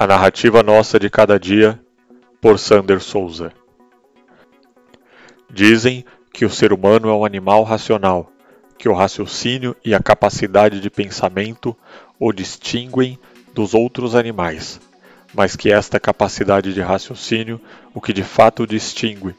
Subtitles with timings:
[0.00, 1.76] A narrativa nossa de cada dia,
[2.40, 3.52] por Sander Souza.
[5.50, 8.30] Dizem que o ser humano é um animal racional,
[8.78, 11.76] que o raciocínio e a capacidade de pensamento
[12.16, 13.18] o distinguem
[13.52, 14.80] dos outros animais,
[15.34, 17.60] mas que esta capacidade de raciocínio,
[17.92, 19.34] o que de fato distingue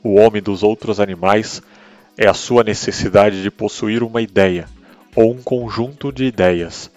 [0.00, 1.60] o homem dos outros animais,
[2.16, 4.68] é a sua necessidade de possuir uma ideia
[5.16, 6.88] ou um conjunto de ideias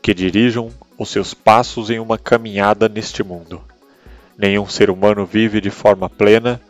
[0.00, 0.70] que dirijam
[1.00, 3.62] os seus passos em uma caminhada neste mundo.
[4.36, 6.60] Nenhum ser humano vive de forma plena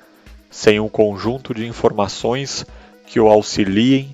[0.48, 2.64] sem um conjunto de informações
[3.08, 4.12] que o auxiliem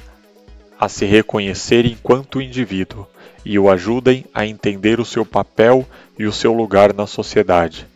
[0.80, 3.06] a se reconhecer enquanto indivíduo
[3.44, 5.86] e o ajudem a entender o seu papel
[6.18, 7.86] e o seu lugar na sociedade.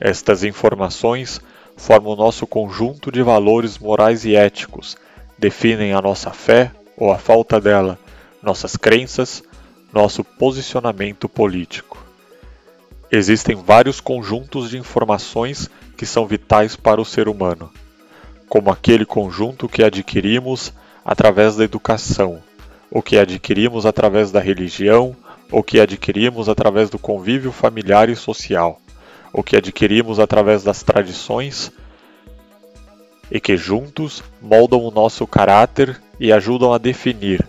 [0.00, 1.40] Estas informações
[1.76, 4.96] formam o nosso conjunto de valores morais e éticos,
[5.38, 7.96] definem a nossa fé ou a falta dela,
[8.42, 9.44] nossas crenças,
[9.92, 12.02] nosso posicionamento político.
[13.10, 17.70] Existem vários conjuntos de informações que são vitais para o ser humano,
[18.48, 20.72] como aquele conjunto que adquirimos
[21.04, 22.42] através da educação,
[22.90, 25.14] o que adquirimos através da religião,
[25.50, 28.80] o que adquirimos através do convívio familiar e social,
[29.30, 31.70] o que adquirimos através das tradições
[33.30, 37.46] e que juntos moldam o nosso caráter e ajudam a definir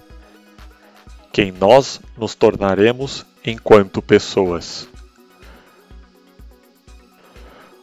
[1.33, 4.87] quem nós nos tornaremos enquanto pessoas.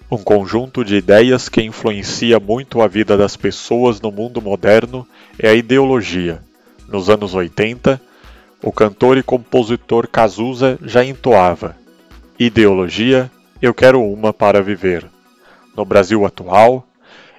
[0.09, 5.05] Um conjunto de ideias que influencia muito a vida das pessoas no mundo moderno
[5.37, 6.41] é a ideologia.
[6.87, 8.01] Nos anos 80,
[8.63, 11.77] o cantor e compositor Cazuza já entoava:
[12.39, 13.29] Ideologia,
[13.61, 15.05] eu quero uma para viver.
[15.77, 16.87] No Brasil atual,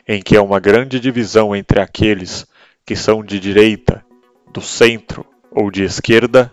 [0.05, 2.45] em que há uma grande divisão entre aqueles
[2.85, 4.03] que são de direita,
[4.51, 6.51] do centro ou de esquerda,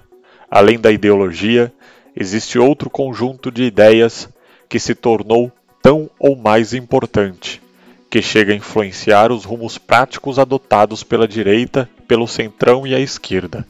[0.51, 1.73] além da ideologia,
[2.17, 4.29] existe outro conjunto de ideias
[4.69, 7.63] que se tornou tão ou mais importante,
[8.11, 13.67] que chega a influenciar os rumos práticos adotados pela direita, pelo centrão e a esquerda.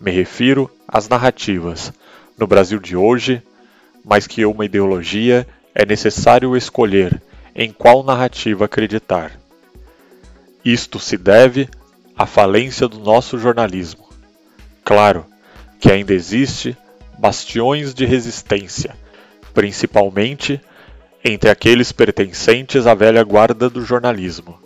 [0.00, 1.92] Me refiro às narrativas.
[2.38, 3.42] No Brasil de hoje,
[4.04, 7.20] mais que uma ideologia, é necessário escolher
[7.54, 9.32] em qual narrativa acreditar.
[10.64, 11.68] Isto se deve
[12.16, 14.07] à falência do nosso jornalismo.
[14.88, 15.26] Claro
[15.78, 16.74] que ainda existe
[17.18, 18.96] bastiões de resistência,
[19.52, 20.58] principalmente
[21.22, 24.58] entre aqueles pertencentes à velha guarda do jornalismo,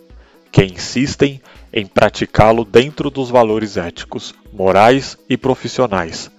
[0.49, 1.41] que insistem
[1.73, 6.31] em praticá-lo dentro dos valores éticos, morais e profissionais,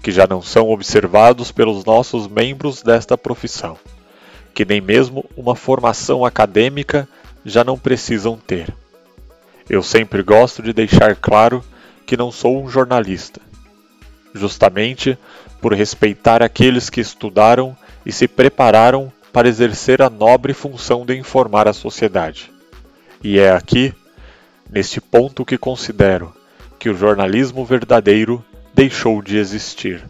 [0.00, 3.76] que já não são observados pelos nossos membros desta profissão,
[4.54, 7.08] que nem mesmo uma formação acadêmica
[7.44, 8.72] já não precisam ter.
[9.68, 11.64] Eu sempre gosto de deixar claro
[12.06, 13.40] que não sou um jornalista,
[14.34, 15.18] justamente
[15.60, 21.66] por respeitar aqueles que estudaram e se prepararam para exercer a nobre função de informar
[21.66, 22.52] a sociedade.
[23.22, 23.92] E é aqui,
[24.70, 26.34] neste ponto, que considero
[26.78, 28.44] que o jornalismo verdadeiro
[28.74, 30.04] deixou de existir.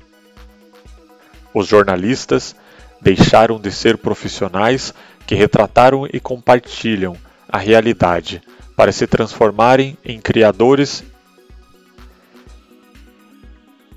[1.54, 2.56] Os jornalistas
[3.00, 4.93] deixaram de ser profissionais
[5.27, 7.16] que retrataram e compartilham
[7.49, 8.43] a realidade
[8.77, 11.04] para se transformarem em criadores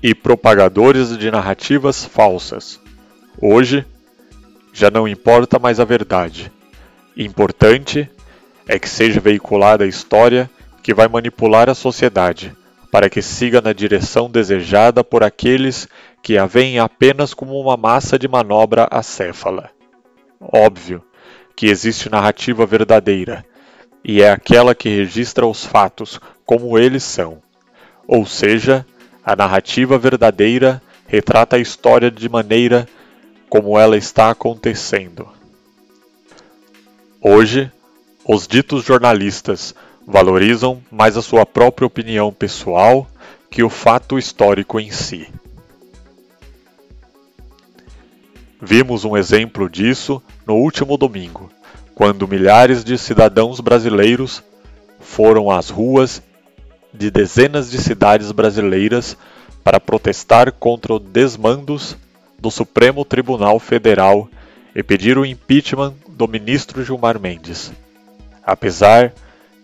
[0.02, 2.80] e propagadores de narrativas falsas.
[3.40, 3.84] Hoje,
[4.72, 6.52] já não importa mais a verdade.
[7.16, 8.08] Importante
[8.66, 10.48] é que seja veiculada a história
[10.82, 12.54] que vai manipular a sociedade,
[12.90, 15.88] para que siga na direção desejada por aqueles
[16.22, 19.70] que a veem apenas como uma massa de manobra acéfala.
[20.40, 21.02] Óbvio
[21.56, 23.44] que existe narrativa verdadeira,
[24.04, 27.42] e é aquela que registra os fatos como eles são.
[28.06, 28.86] Ou seja,
[29.28, 32.88] a narrativa verdadeira retrata a história de maneira
[33.50, 35.28] como ela está acontecendo.
[37.20, 37.70] Hoje,
[38.26, 39.74] os ditos jornalistas
[40.06, 43.06] valorizam mais a sua própria opinião pessoal
[43.50, 45.30] que o fato histórico em si.
[48.58, 51.50] Vimos um exemplo disso no último domingo,
[51.94, 54.42] quando milhares de cidadãos brasileiros
[54.98, 56.22] foram às ruas
[56.92, 59.16] de dezenas de cidades brasileiras
[59.62, 61.96] para protestar contra os desmandos
[62.38, 64.28] do Supremo Tribunal Federal
[64.74, 67.72] e pedir o impeachment do ministro Gilmar Mendes.
[68.44, 69.12] Apesar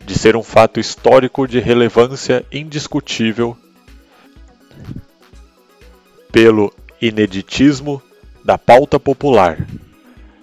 [0.05, 3.57] de ser um fato histórico de relevância indiscutível
[6.31, 8.03] pelo ineditismo
[8.45, 9.67] da pauta popular,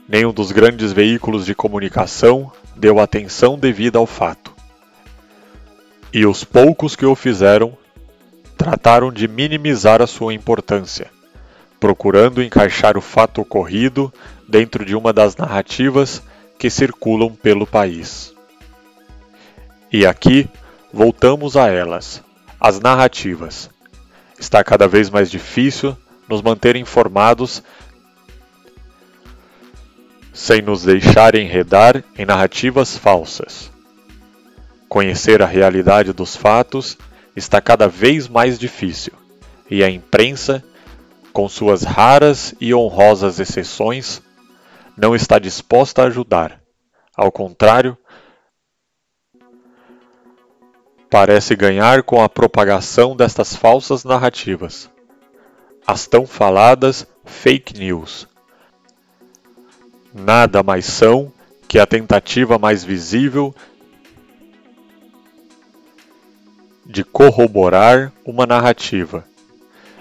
[0.08, 4.51] nenhum dos grandes veículos de comunicação deu atenção devida ao fato.
[6.14, 7.78] E os poucos que o fizeram
[8.58, 11.10] trataram de minimizar a sua importância
[11.82, 14.14] procurando encaixar o fato ocorrido
[14.48, 16.22] dentro de uma das narrativas
[16.60, 18.32] que circulam pelo país.
[19.92, 20.48] E aqui
[20.94, 22.24] voltamos a elas,
[22.60, 23.68] as narrativas.
[24.40, 25.98] Está cada vez mais difícil
[26.30, 27.64] nos manter informados
[30.32, 33.72] sem nos deixar enredar em narrativas falsas.
[34.92, 36.98] Conhecer a realidade dos fatos
[37.34, 39.14] está cada vez mais difícil,
[39.70, 40.62] e a imprensa,
[41.32, 44.22] com suas raras e honrosas exceções,
[44.98, 46.62] não está disposta a ajudar.
[47.16, 47.98] Ao contrário,
[51.10, 54.90] parece ganhar com a propagação destas falsas narrativas.
[55.88, 58.28] As tão faladas fake news.
[60.14, 61.32] Nada mais são
[61.66, 63.56] que a tentativa mais visível
[66.92, 69.24] de corroborar uma narrativa.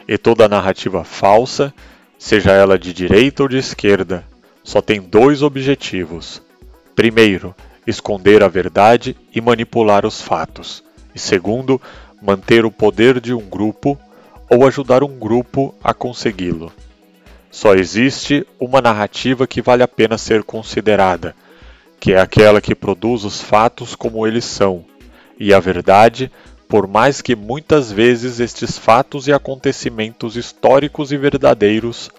[0.06, 1.72] E toda narrativa falsa,
[2.18, 4.24] seja ela de direita ou de esquerda,
[4.64, 6.42] só tem dois objetivos.
[6.94, 7.54] Primeiro,
[7.86, 10.82] esconder a verdade e manipular os fatos.
[11.14, 11.80] E segundo,
[12.20, 13.98] manter o poder de um grupo
[14.50, 16.72] ou ajudar um grupo a consegui-lo.
[17.52, 21.34] Só existe uma narrativa que vale a pena ser considerada,
[22.00, 24.84] que é aquela que produz os fatos como eles são,
[25.38, 26.30] e a verdade,
[26.70, 32.10] por mais que muitas vezes estes fatos e acontecimentos históricos e verdadeiros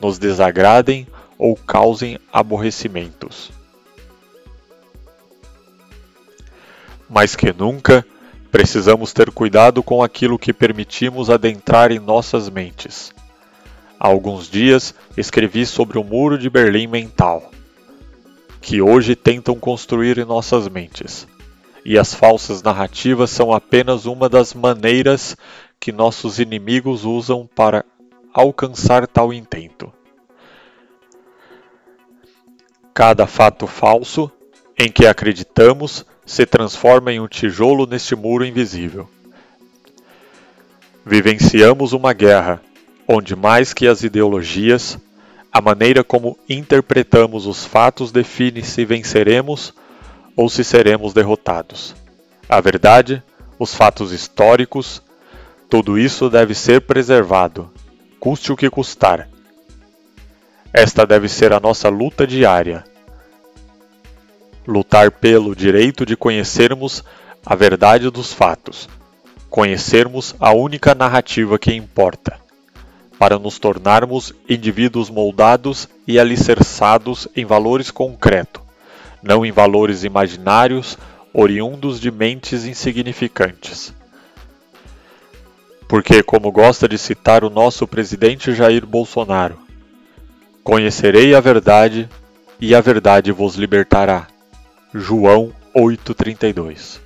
[0.00, 1.06] nos desagradem
[1.36, 3.50] ou causem aborrecimentos.
[7.10, 8.06] Mais que nunca,
[8.50, 13.12] precisamos ter cuidado com aquilo que permitimos adentrar em nossas mentes
[13.98, 17.50] Há alguns dias escrevi sobre o muro de Berlim mental,
[18.60, 21.26] que hoje tentam construir em nossas mentes.
[21.88, 25.36] E as falsas narrativas são apenas uma das maneiras
[25.78, 27.84] que nossos inimigos usam para
[28.34, 29.92] alcançar tal intento.
[32.92, 34.28] Cada fato falso
[34.76, 39.08] em que acreditamos se transforma em um tijolo neste muro invisível.
[41.04, 42.60] Vivenciamos uma guerra
[43.06, 44.98] onde mais que as ideologias,
[45.52, 49.72] a maneira como interpretamos os fatos define se venceremos
[50.36, 51.94] ou se seremos derrotados.
[52.48, 53.22] A verdade,
[53.58, 55.02] os fatos históricos,
[55.68, 57.72] tudo isso deve ser preservado,
[58.20, 59.28] custe o que custar.
[60.72, 62.84] Esta deve ser a nossa luta diária.
[64.66, 67.02] Lutar pelo direito de conhecermos
[67.44, 68.88] a verdade dos fatos,
[69.48, 72.38] conhecermos a única narrativa que importa
[73.18, 78.65] para nos tornarmos indivíduos moldados e alicerçados em valores concretos,
[79.26, 80.96] não em valores imaginários
[81.32, 83.92] oriundos de mentes insignificantes.
[85.88, 89.58] Porque, como gosta de citar o nosso presidente Jair Bolsonaro,
[90.64, 92.08] conhecerei a verdade
[92.60, 94.26] e a verdade vos libertará.
[94.94, 97.05] João 8:32